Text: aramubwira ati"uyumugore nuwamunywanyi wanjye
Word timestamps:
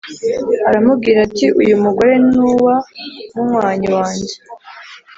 aramubwira 0.67 1.19
ati"uyumugore 1.27 2.13
nuwamunywanyi 2.33 3.87
wanjye 3.95 4.35